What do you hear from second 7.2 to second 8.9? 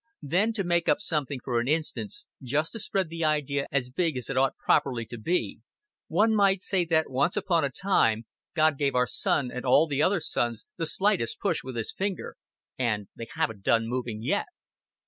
upon a time God